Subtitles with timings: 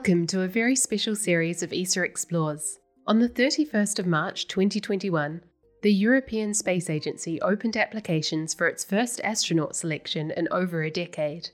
[0.00, 2.78] Welcome to a very special series of ESA Explores.
[3.06, 5.42] On the 31st of March 2021,
[5.82, 11.50] the European Space Agency opened applications for its first astronaut selection in over a decade.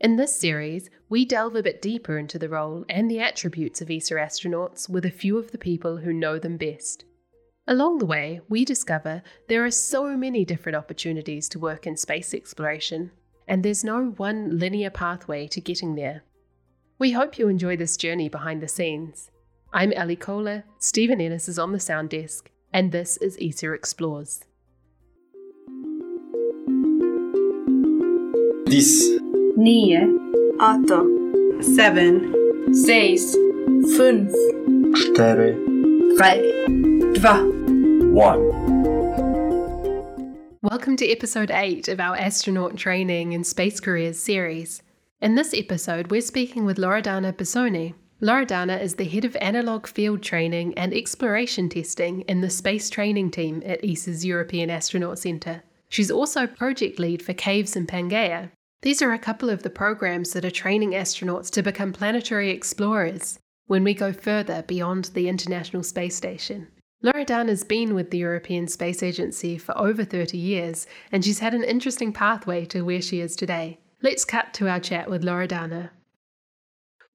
[0.00, 3.88] In this series, we delve a bit deeper into the role and the attributes of
[3.88, 7.04] ESA astronauts with a few of the people who know them best.
[7.68, 12.34] Along the way, we discover there are so many different opportunities to work in space
[12.34, 13.12] exploration,
[13.46, 16.24] and there's no one linear pathway to getting there.
[17.00, 19.30] We hope you enjoy this journey behind the scenes.
[19.72, 24.44] I'm Ali Kohler, Stephen Ennis is on the sound desk, and this is ESA Explores.
[28.66, 28.74] 10,
[29.56, 30.12] nio,
[30.60, 32.34] åtta, seven,
[32.74, 33.34] seis,
[33.96, 34.30] fünf,
[34.92, 35.54] 4, tre,
[37.14, 37.40] dva,
[38.12, 40.60] 1.
[40.60, 44.82] Welcome to episode 8 of our astronaut training and space careers series.
[45.20, 47.92] In this episode, we're speaking with Loredana Bessone.
[48.22, 53.30] Loredana is the head of analog field training and exploration testing in the space training
[53.30, 55.62] team at ESA's European Astronaut Centre.
[55.90, 58.50] She's also project lead for Caves and Pangaea.
[58.80, 63.38] These are a couple of the programs that are training astronauts to become planetary explorers
[63.66, 66.68] when we go further beyond the International Space Station.
[67.04, 71.62] Loredana's been with the European Space Agency for over 30 years, and she's had an
[71.62, 73.80] interesting pathway to where she is today.
[74.02, 75.90] Let's cut to our chat with Loredana.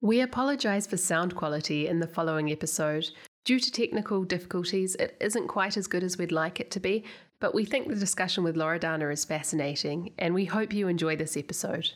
[0.00, 3.10] We apologise for sound quality in the following episode.
[3.44, 7.02] Due to technical difficulties, it isn't quite as good as we'd like it to be,
[7.40, 11.36] but we think the discussion with Loredana is fascinating, and we hope you enjoy this
[11.36, 11.90] episode.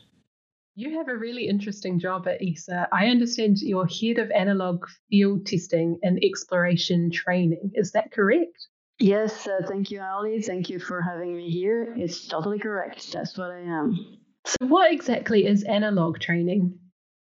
[0.75, 2.89] You have a really interesting job at ESA.
[2.91, 7.71] I understand you're head of analog field testing and exploration training.
[7.75, 8.67] Is that correct?
[8.99, 10.41] Yes, uh, thank you, Ali.
[10.41, 11.95] Thank you for having me here.
[11.97, 13.13] It's totally correct.
[13.13, 14.20] That's what I am.
[14.45, 16.79] So, what exactly is analog training?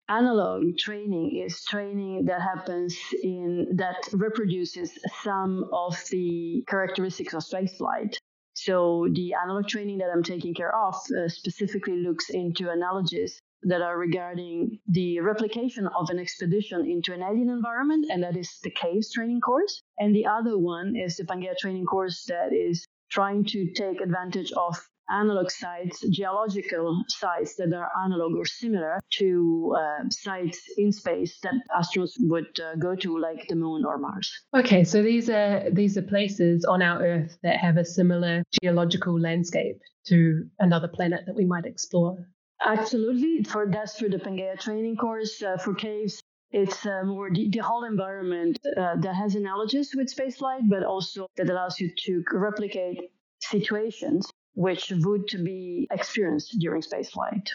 [0.08, 8.16] Analog training is training that happens in that reproduces some of the characteristics of spaceflight.
[8.54, 13.82] So the analog training that I'm taking care of uh, specifically looks into analogies that
[13.82, 18.70] are regarding the replication of an expedition into an alien environment, and that is the
[18.70, 19.82] CAVES training course.
[19.98, 24.52] And the other one is the Pangaea training course that is trying to take advantage
[24.52, 24.76] of
[25.10, 31.54] analog sites, geological sites that are analog or similar to uh, sites in space that
[31.76, 34.30] astronauts would uh, go to, like the moon or Mars.
[34.54, 39.18] Okay, so these are these are places on our Earth that have a similar geological
[39.18, 42.16] landscape to another planet that we might explore.
[42.64, 46.22] Absolutely, for that's for the Pangaea training course uh, for caves.
[46.52, 51.28] It's uh, more the, the, whole environment uh, that has analogies with spaceflight, but also
[51.36, 52.98] that allows you to replicate
[53.40, 57.48] situations which would be experienced during spaceflight.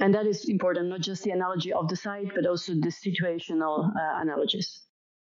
[0.00, 3.88] And that is important, not just the analogy of the site, but also the situational
[3.88, 4.82] uh, analogies.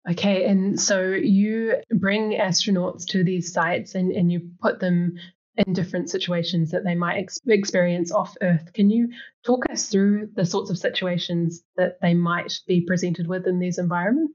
[0.10, 5.16] Okay, and so you bring astronauts to these sites and, and you put them
[5.58, 8.72] in different situations that they might ex- experience off Earth.
[8.74, 9.10] Can you
[9.44, 13.78] talk us through the sorts of situations that they might be presented with in these
[13.78, 14.34] environments?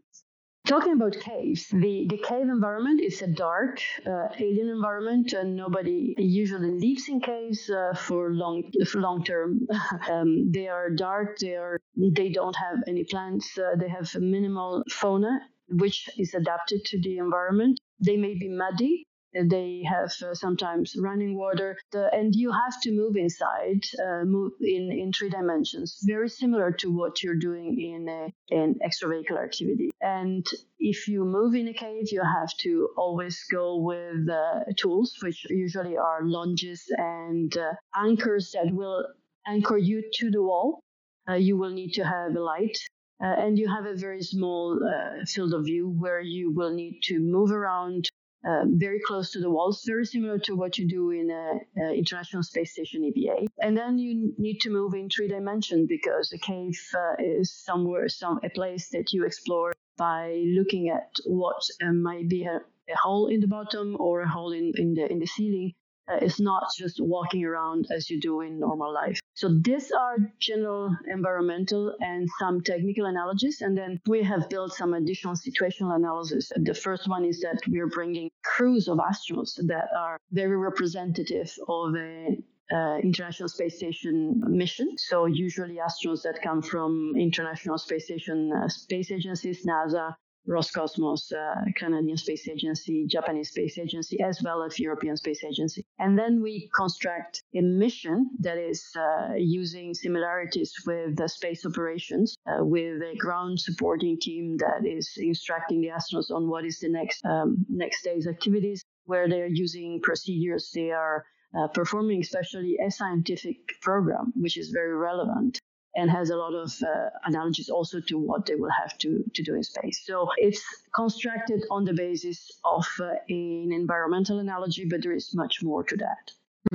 [0.67, 6.15] Talking about caves, the, the cave environment is a dark uh, alien environment, and nobody
[6.17, 9.67] usually lives in caves uh, for long for long term.
[10.11, 11.39] um, they are dark.
[11.39, 13.59] They are they don't have any plants.
[13.59, 15.39] Uh, they have minimal fauna,
[15.69, 17.79] which is adapted to the environment.
[18.01, 19.07] They may be muddy.
[19.35, 24.53] They have uh, sometimes running water, the, and you have to move inside, uh, move
[24.61, 29.91] in, in three dimensions, very similar to what you're doing in a, in extravehicular activity.
[30.01, 30.47] And
[30.79, 35.45] if you move in a cave, you have to always go with uh, tools, which
[35.51, 37.57] usually are lunges and
[37.97, 39.05] anchors that will
[39.47, 40.81] anchor you to the wall.
[41.29, 42.77] Uh, you will need to have a light
[43.23, 47.01] uh, and you have a very small uh, field of view where you will need
[47.03, 48.11] to move around
[48.47, 51.95] uh, very close to the walls, very similar to what you do in a, a,
[51.95, 53.47] International Space Station EVA.
[53.61, 58.09] And then you need to move in three dimensions because a cave uh, is somewhere,
[58.09, 62.97] some a place that you explore by looking at what uh, might be a, a,
[63.03, 65.73] hole in the bottom or a hole in, in the in the ceiling
[66.09, 69.21] uh, it's not just walking around as you do in normal life.
[69.35, 73.61] So these are general environmental and some technical analogies.
[73.61, 76.53] And then we have built some additional situational analysis.
[76.57, 81.95] The first one is that we're bringing crews of astronauts that are very representative of
[81.97, 82.39] a
[82.73, 84.97] uh, International Space Station mission.
[84.97, 90.15] So usually astronauts that come from International Space Station uh, space agencies, NASA,
[90.49, 95.85] Roscosmos, uh, Canadian Space Agency, Japanese Space Agency, as well as European Space Agency.
[95.99, 102.37] And then we construct a mission that is uh, using similarities with the space operations,
[102.47, 106.89] uh, with a ground supporting team that is instructing the astronauts on what is the
[106.89, 111.25] next um, next day's activities, where they are using procedures they are
[111.57, 115.61] uh, performing especially a scientific program, which is very relevant
[115.97, 119.43] and has a lot of uh, analogies also to what they will have to, to
[119.43, 120.03] do in space.
[120.05, 120.63] So it's
[120.95, 125.97] constructed on the basis of uh, an environmental analogy, but there is much more to
[125.99, 126.33] that.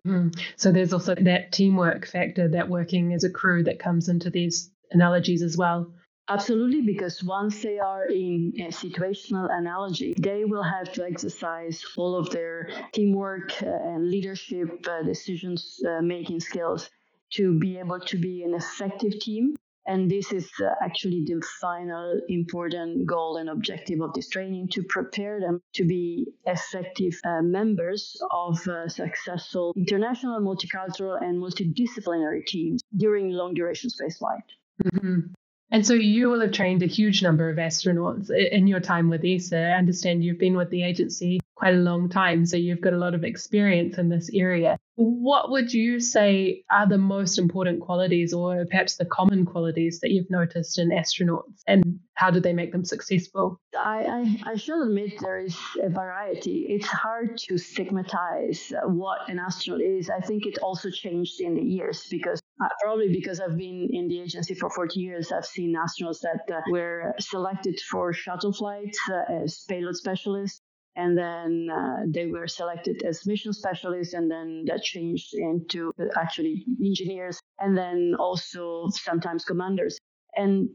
[0.08, 0.40] Mm-hmm.
[0.56, 4.72] So there's also that teamwork factor, that working as a crew that comes into these
[4.92, 5.92] analogies as well.
[6.30, 12.16] Absolutely, because once they are in a situational analogy, they will have to exercise all
[12.16, 16.88] of their teamwork uh, and leadership uh, decisions uh, making skills
[17.32, 19.56] to be able to be an effective team.
[19.86, 24.84] And this is uh, actually the final important goal and objective of this training to
[24.84, 32.84] prepare them to be effective uh, members of uh, successful international, multicultural, and multidisciplinary teams
[32.96, 34.44] during long duration spaceflight.
[34.84, 35.34] Mm-hmm.
[35.72, 39.24] And so you will have trained a huge number of astronauts in your time with
[39.24, 39.58] ESA.
[39.58, 42.98] I understand you've been with the agency quite a long time, so you've got a
[42.98, 44.78] lot of experience in this area.
[44.96, 50.12] What would you say are the most important qualities, or perhaps the common qualities that
[50.12, 53.60] you've noticed in astronauts, and how do they make them successful?
[53.78, 56.66] I, I, I should admit there is a variety.
[56.70, 60.10] It's hard to stigmatize what an astronaut is.
[60.10, 64.08] I think it also changed in the years because uh, probably because I've been in
[64.08, 69.00] the agency for 40 years, I've seen astronauts that uh, were selected for shuttle flights
[69.12, 70.62] uh, as payload specialists.
[71.02, 76.04] And then uh, they were selected as mission specialists, and then that changed into uh,
[76.24, 76.56] actually
[76.90, 78.62] engineers, and then also
[79.08, 79.94] sometimes commanders.
[80.36, 80.70] And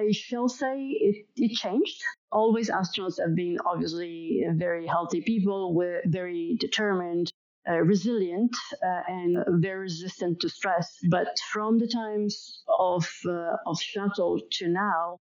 [0.00, 0.74] I shall say
[1.08, 1.98] it, it changed.
[2.40, 4.14] Always astronauts have been obviously
[4.64, 7.26] very healthy people, were very determined,
[7.70, 8.54] uh, resilient
[8.88, 9.30] uh, and
[9.66, 10.88] very resistant to stress.
[11.16, 12.34] But from the times
[12.78, 13.02] of
[13.36, 15.18] uh, of shuttle to now,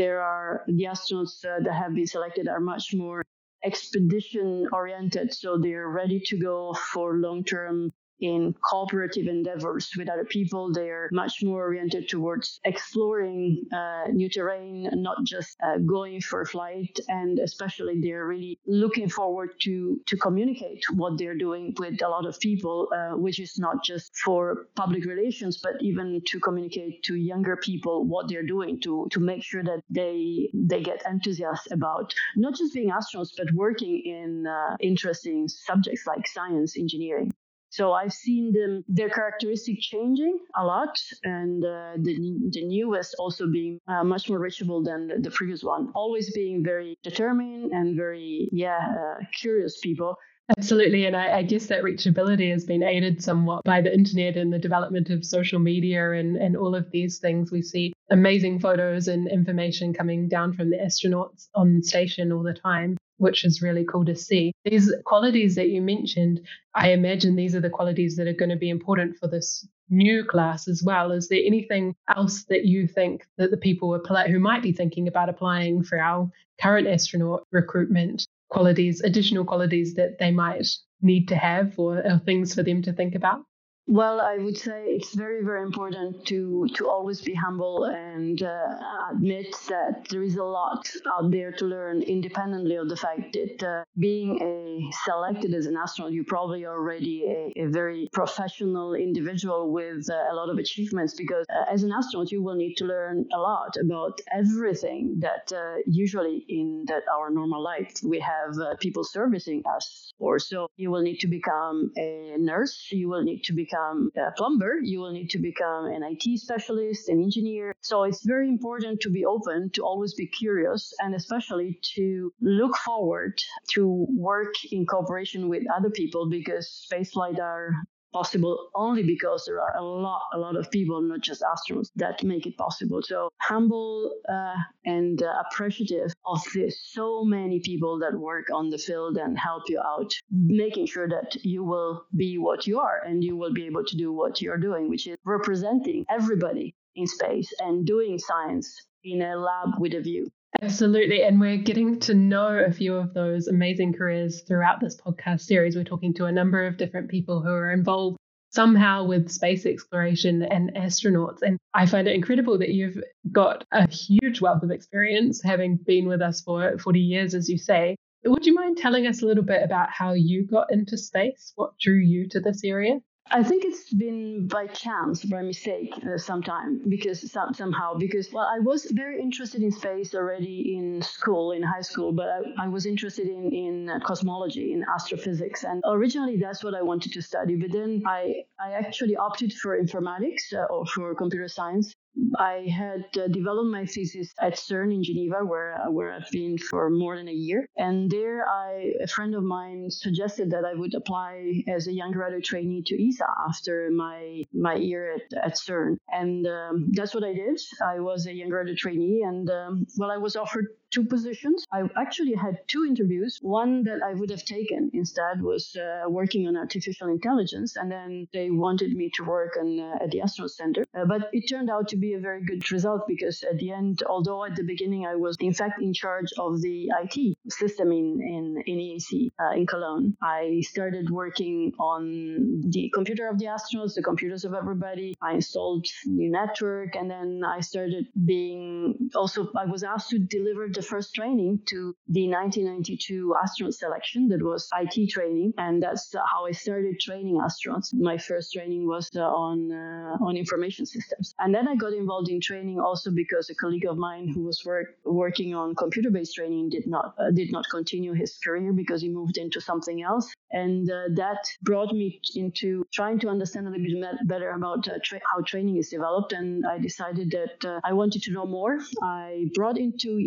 [0.00, 3.22] there are the astronauts uh, that have been selected are much more
[3.68, 5.34] expedition oriented.
[5.34, 10.72] So they're ready to go for long term in cooperative endeavors with other people.
[10.72, 16.46] They're much more oriented towards exploring uh, new terrain, not just uh, going for a
[16.46, 16.98] flight.
[17.08, 22.26] And especially, they're really looking forward to to communicate what they're doing with a lot
[22.26, 27.14] of people, uh, which is not just for public relations, but even to communicate to
[27.14, 32.14] younger people what they're doing to to make sure that they they get enthusiastic about
[32.36, 37.32] not just being astronauts, but working in uh, interesting subjects like science, engineering.
[37.70, 42.14] So I've seen them, their characteristic changing a lot, and uh, the,
[42.50, 45.92] the newest also being uh, much more reachable than the, the, previous one.
[45.94, 50.16] Always being very determined and very, yeah, uh, curious people.
[50.56, 51.04] Absolutely.
[51.04, 54.58] And I, I, guess that reachability has been aided somewhat by the internet and the
[54.58, 57.52] development of social media and, and all of these things.
[57.52, 62.54] We see amazing photos and information coming down from the astronauts on station all the
[62.54, 64.52] time which is really cool to see.
[64.64, 66.40] These qualities that you mentioned,
[66.74, 70.24] I imagine these are the qualities that are going to be important for this new
[70.24, 71.12] class as well.
[71.12, 75.28] Is there anything else that you think that the people who might be thinking about
[75.28, 76.30] applying for our
[76.60, 80.66] current astronaut recruitment qualities, additional qualities that they might
[81.02, 83.40] need to have or, or things for them to think about?
[83.90, 88.78] Well, I would say it's very, very important to to always be humble and uh,
[89.10, 93.62] admit that there is a lot out there to learn, independently of the fact that
[93.66, 99.72] uh, being a selected as an astronaut, you're probably already a, a very professional individual
[99.72, 101.14] with uh, a lot of achievements.
[101.14, 105.50] Because uh, as an astronaut, you will need to learn a lot about everything that
[105.50, 110.38] uh, usually in that our normal life we have uh, people servicing us for.
[110.38, 112.88] So you will need to become a nurse.
[112.92, 116.40] You will need to become become a plumber, you will need to become an IT
[116.40, 117.74] specialist, an engineer.
[117.80, 122.76] So it's very important to be open, to always be curious, and especially to look
[122.76, 123.40] forward
[123.74, 127.72] to work in cooperation with other people because space are
[128.12, 132.22] possible only because there are a lot, a lot of people, not just astronauts, that
[132.22, 133.00] make it possible.
[133.02, 138.78] So humble uh, and uh, appreciative of the so many people that work on the
[138.78, 143.22] field and help you out, making sure that you will be what you are and
[143.22, 147.52] you will be able to do what you're doing, which is representing everybody in space
[147.60, 150.28] and doing science in a lab with a view.
[150.62, 151.22] Absolutely.
[151.22, 155.76] And we're getting to know a few of those amazing careers throughout this podcast series.
[155.76, 158.16] We're talking to a number of different people who are involved
[158.50, 161.42] somehow with space exploration and astronauts.
[161.42, 162.98] And I find it incredible that you've
[163.30, 167.58] got a huge wealth of experience, having been with us for 40 years, as you
[167.58, 167.96] say.
[168.24, 171.52] Would you mind telling us a little bit about how you got into space?
[171.56, 173.00] What drew you to this area?
[173.30, 178.48] I think it's been by chance, by mistake, uh, sometime because some, somehow because well,
[178.50, 182.68] I was very interested in space already in school, in high school, but I, I
[182.68, 187.22] was interested in in uh, cosmology, in astrophysics, and originally that's what I wanted to
[187.22, 187.56] study.
[187.56, 191.94] But then I I actually opted for informatics uh, or for computer science
[192.38, 196.58] I had uh, developed my thesis at CERN in Geneva, where uh, where I've been
[196.58, 197.68] for more than a year.
[197.76, 202.12] And there, I a friend of mine suggested that I would apply as a young
[202.12, 205.98] graduate trainee to ESA after my my year at, at CERN.
[206.08, 207.60] And um, that's what I did.
[207.84, 211.66] I was a young graduate trainee, and um, well, I was offered two positions.
[211.72, 213.38] I actually had two interviews.
[213.42, 218.28] One that I would have taken instead was uh, working on artificial intelligence, and then
[218.32, 220.84] they wanted me to work on, uh, at the Astronaut Center.
[220.94, 224.02] Uh, but it turned out to be a very good result because at the end,
[224.08, 228.20] although at the beginning I was in fact in charge of the IT system in
[228.20, 233.94] in, in EAC uh, in Cologne, I started working on the computer of the astronauts,
[233.94, 235.14] the computers of everybody.
[235.20, 240.68] I installed new network, and then I started being also I was asked to deliver
[240.78, 246.46] the first training to the 1992 astronaut selection that was IT training, and that's how
[246.46, 247.92] I started training astronauts.
[247.92, 252.28] My first training was uh, on uh, on information systems, and then I got involved
[252.28, 256.70] in training also because a colleague of mine who was work, working on computer-based training
[256.70, 260.90] did not uh, did not continue his career because he moved into something else, and
[260.90, 265.20] uh, that brought me into trying to understand a little bit better about uh, tra-
[265.32, 268.78] how training is developed, and I decided that uh, I wanted to know more.
[269.02, 270.18] I brought into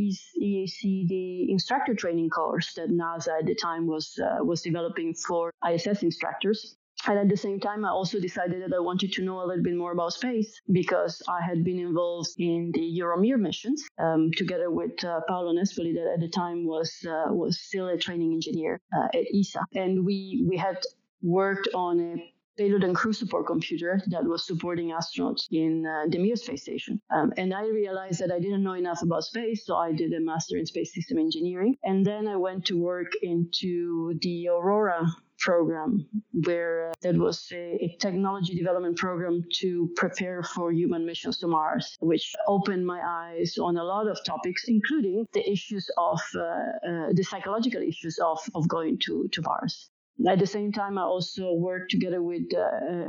[0.41, 5.53] EAC the instructor training course that NASA at the time was uh, was developing for
[5.67, 6.75] ISS instructors.
[7.08, 9.63] And at the same time, I also decided that I wanted to know a little
[9.63, 14.70] bit more about space because I had been involved in the Euromir missions um, together
[14.70, 18.79] with uh, Paolo Nespoli, that at the time was uh, was still a training engineer
[18.96, 20.77] uh, at ESA, and we we had
[21.22, 26.20] worked on a payload and crew support computer that was supporting astronauts in uh, the
[26.20, 27.01] Mir space station.
[27.10, 30.20] Um, and I realized that I didn't know enough about space, so I did a
[30.20, 31.77] master in space system engineering.
[31.84, 35.08] And then I went to work into the Aurora
[35.41, 36.07] program
[36.45, 41.98] where uh, that was a, technology development program to prepare for human missions to Mars,
[42.00, 47.07] which opened my eyes on a lot of topics, including the issues of uh, uh,
[47.13, 49.89] the psychological issues of, of going to, to Mars.
[50.27, 52.59] At the same time, I also work together with uh,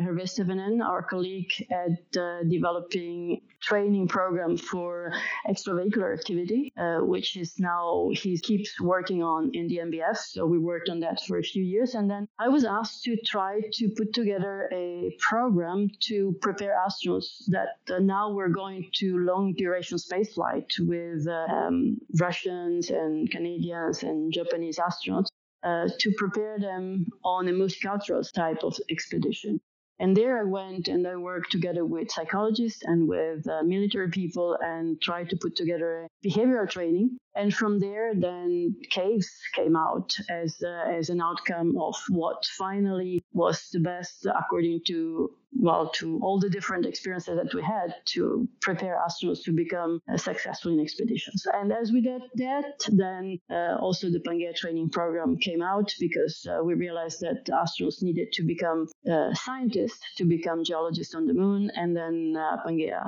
[0.01, 5.13] Hervé Stevenin, our colleague, at uh, developing training program for
[5.49, 10.17] extravehicular activity, uh, which is now he keeps working on in the NBF.
[10.17, 13.17] So we worked on that for a few years, and then I was asked to
[13.25, 19.19] try to put together a program to prepare astronauts that uh, now we're going to
[19.19, 25.29] long duration spaceflight with uh, um, Russians and Canadians and Japanese astronauts
[25.63, 29.61] uh, to prepare them on a multicultural type of expedition.
[29.99, 34.59] And there I went and I worked together with psychologists and with uh, military people
[34.61, 37.19] and tried to put together a behavioral training.
[37.37, 43.23] And from there, then caves came out as, uh, as an outcome of what finally
[43.33, 48.49] was the best according to well, to all the different experiences that we had to
[48.61, 51.47] prepare astronauts to become uh, successful in expeditions.
[51.53, 56.47] And as we did that, then uh, also the Pangaea training program came out because
[56.49, 61.35] uh, we realized that astronauts needed to become uh, scientists to become geologists on the
[61.35, 63.05] moon, and then uh, Pangaea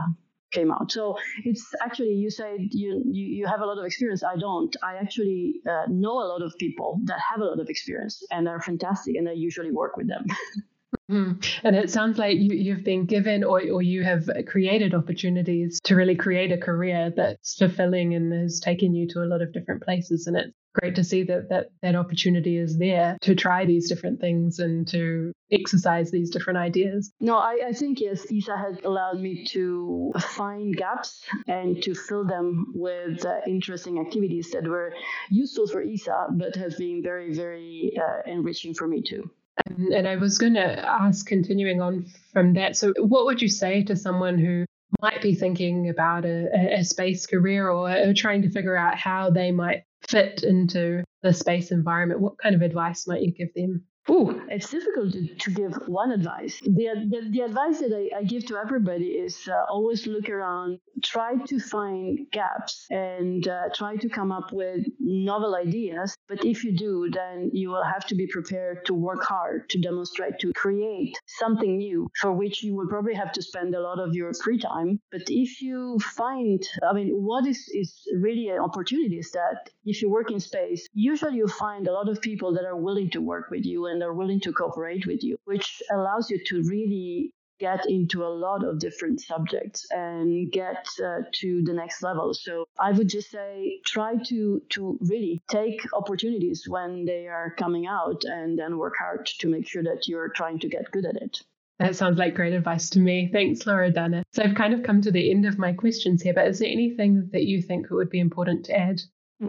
[0.52, 0.92] came out.
[0.92, 4.22] So it's actually you said you, you, you have a lot of experience.
[4.22, 4.74] I don't.
[4.82, 8.48] I actually uh, know a lot of people that have a lot of experience and
[8.48, 10.24] are fantastic, and I usually work with them.
[11.10, 11.44] Mm.
[11.62, 15.94] And it sounds like you, you've been given or, or you have created opportunities to
[15.94, 19.82] really create a career that's fulfilling and has taken you to a lot of different
[19.82, 20.26] places.
[20.26, 24.20] And it's great to see that that, that opportunity is there to try these different
[24.20, 27.12] things and to exercise these different ideas.
[27.20, 32.24] No, I, I think, yes, ESA has allowed me to find gaps and to fill
[32.24, 34.94] them with uh, interesting activities that were
[35.30, 39.30] useful for ESA, but has been very, very uh, enriching for me too.
[39.66, 43.48] And, and I was going to ask, continuing on from that, so what would you
[43.48, 44.64] say to someone who
[45.00, 49.30] might be thinking about a, a space career or, or trying to figure out how
[49.30, 52.20] they might fit into the space environment?
[52.20, 53.84] What kind of advice might you give them?
[54.10, 56.60] Ooh, it's difficult to, to give one advice.
[56.60, 60.78] The, the, the advice that I, I, give to everybody is uh, always look around,
[61.04, 66.16] try to find gaps, and uh, try to come up with novel ideas.
[66.28, 69.78] But if you do, then you will have to be prepared to work hard to
[69.80, 73.98] demonstrate, to create something new for which you will probably have to spend a lot
[74.00, 75.00] of your free time.
[75.12, 80.00] But if you find, I mean, what is, is really an opportunity is that if
[80.00, 83.20] you work in space, usually you find a lot of people that are willing to
[83.20, 87.32] work with you and are willing to cooperate with you, which allows you to really
[87.66, 92.52] get into a lot of different subjects and get uh, to the next level so
[92.78, 94.38] i would just say try to
[94.74, 99.66] to really take opportunities when they are coming out and then work hard to make
[99.72, 101.34] sure that you're trying to get good at it
[101.80, 103.28] that sounds like great advice to me.
[103.32, 104.22] Thanks, Loredana.
[104.32, 106.68] So I've kind of come to the end of my questions here, but is there
[106.70, 109.00] anything that you think would be important to add?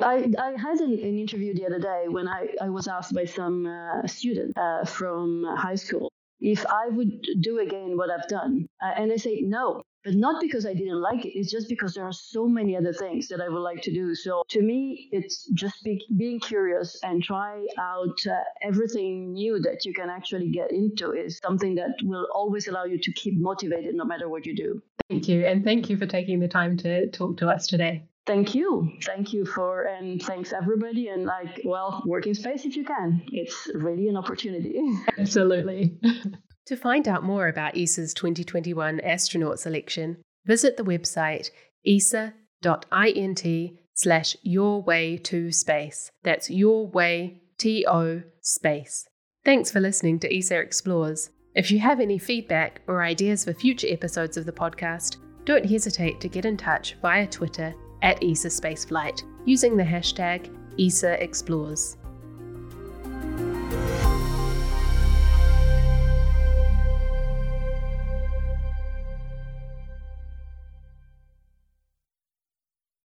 [0.01, 3.25] I, I had an, an, interview the other day when I, I was asked by
[3.25, 8.68] some uh, student uh, from high school if I would do again what I've done.
[8.82, 11.38] Uh, and I say no, but not because I didn't like it.
[11.38, 14.13] It's just because there are so many other things that I would like to do.
[14.15, 19.86] So to me, it's just be, being curious and try out uh, everything new that
[19.86, 23.96] you can actually get into is something that will always allow you to keep motivated
[23.96, 24.82] no matter what you do.
[25.10, 25.46] Thank you.
[25.46, 28.04] And thank you for taking the time to talk to us today.
[28.25, 28.91] Thank you.
[29.03, 31.10] Thank you for, and thanks everybody.
[31.10, 33.22] And like, well, working space if you can.
[33.32, 34.82] It's really an opportunity.
[35.17, 36.00] Absolutely.
[36.65, 41.51] to find out more about ESA's 2021 astronaut selection, visit the website
[41.86, 43.46] esa.int
[43.94, 46.12] slash your way to space.
[46.24, 49.08] That's your way, T O space.
[49.44, 51.29] Thanks for listening to ESA Explores.
[51.53, 56.20] If you have any feedback or ideas for future episodes of the podcast, don't hesitate
[56.22, 61.97] to get in touch via Twitter at ESA Spaceflight using the hashtag ESA Explores.